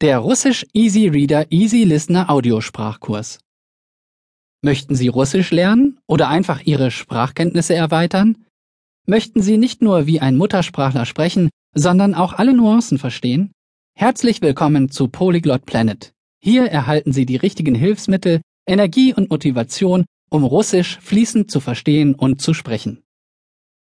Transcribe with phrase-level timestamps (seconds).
[0.00, 3.40] Der Russisch Easy Reader Easy Listener Audiosprachkurs.
[4.62, 8.44] Möchten Sie Russisch lernen oder einfach Ihre Sprachkenntnisse erweitern?
[9.08, 13.50] Möchten Sie nicht nur wie ein Muttersprachler sprechen, sondern auch alle Nuancen verstehen?
[13.96, 16.12] Herzlich willkommen zu Polyglot Planet.
[16.40, 22.40] Hier erhalten Sie die richtigen Hilfsmittel, Energie und Motivation, um Russisch fließend zu verstehen und
[22.40, 23.02] zu sprechen.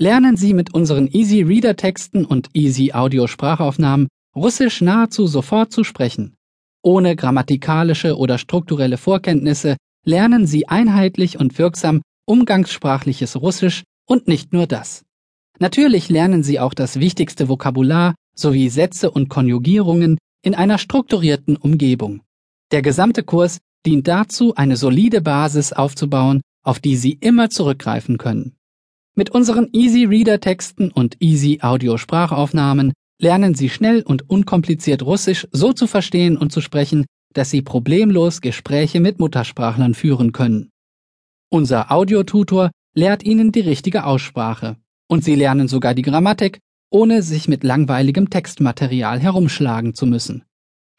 [0.00, 5.84] Lernen Sie mit unseren Easy Reader Texten und Easy Audio Sprachaufnahmen Russisch nahezu sofort zu
[5.84, 6.36] sprechen.
[6.82, 14.66] Ohne grammatikalische oder strukturelle Vorkenntnisse lernen Sie einheitlich und wirksam umgangssprachliches Russisch und nicht nur
[14.66, 15.04] das.
[15.58, 22.22] Natürlich lernen Sie auch das wichtigste Vokabular sowie Sätze und Konjugierungen in einer strukturierten Umgebung.
[22.70, 28.54] Der gesamte Kurs dient dazu, eine solide Basis aufzubauen, auf die Sie immer zurückgreifen können.
[29.16, 35.46] Mit unseren Easy Reader Texten und Easy Audio Sprachaufnahmen lernen Sie schnell und unkompliziert Russisch
[35.52, 40.70] so zu verstehen und zu sprechen, dass Sie problemlos Gespräche mit Muttersprachlern führen können.
[41.50, 44.76] Unser Audiotutor lehrt Ihnen die richtige Aussprache
[45.08, 46.58] und Sie lernen sogar die Grammatik,
[46.90, 50.44] ohne sich mit langweiligem Textmaterial herumschlagen zu müssen.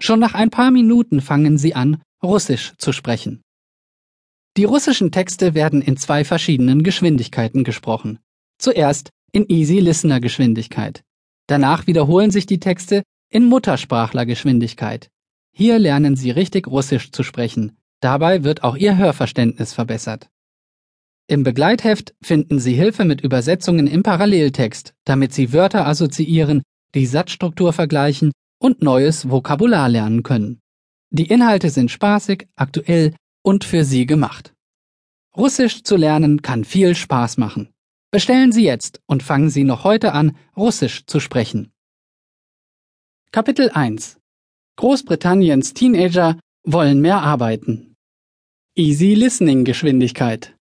[0.02, 3.42] Schon nach ein paar Minuten fangen Sie an, Russisch zu sprechen.
[4.58, 8.20] Die russischen Texte werden in zwei verschiedenen Geschwindigkeiten gesprochen.
[8.58, 11.04] Zuerst in Easy Listener Geschwindigkeit.
[11.50, 15.10] Danach wiederholen sich die Texte in Muttersprachlergeschwindigkeit.
[15.52, 17.76] Hier lernen Sie richtig Russisch zu sprechen.
[18.02, 20.30] Dabei wird auch Ihr Hörverständnis verbessert.
[21.26, 26.62] Im Begleitheft finden Sie Hilfe mit Übersetzungen im Paralleltext, damit Sie Wörter assoziieren,
[26.94, 30.60] die Satzstruktur vergleichen und neues Vokabular lernen können.
[31.10, 34.54] Die Inhalte sind spaßig, aktuell und für Sie gemacht.
[35.36, 37.70] Russisch zu lernen kann viel Spaß machen.
[38.12, 41.72] Bestellen Sie jetzt und fangen Sie noch heute an, Russisch zu sprechen.
[43.32, 44.18] Kapitel 1
[44.78, 47.96] Großbritanniens Teenager wollen mehr arbeiten.
[48.76, 50.56] Easy Listening Geschwindigkeit.